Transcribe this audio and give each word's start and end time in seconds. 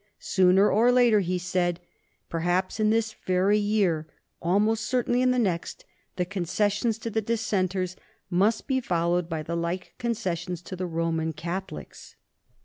"Sooner 0.17 0.67
or 0.71 0.91
later," 0.91 1.19
he 1.19 1.37
said, 1.37 1.79
"perhaps 2.27 2.79
in 2.79 2.89
this 2.89 3.13
very 3.27 3.59
year, 3.59 4.07
almost 4.41 4.83
certainly 4.85 5.21
in 5.21 5.29
the 5.29 5.37
next, 5.37 5.85
the 6.15 6.25
concessions 6.25 6.97
to 6.97 7.11
the 7.11 7.21
Dissenters 7.21 7.95
must 8.27 8.65
be 8.65 8.79
followed 8.81 9.29
by 9.29 9.43
the 9.43 9.55
like 9.55 9.93
concessions 9.99 10.63
to 10.63 10.75
the 10.75 10.87
Roman 10.87 11.33
Catholics." 11.33 12.15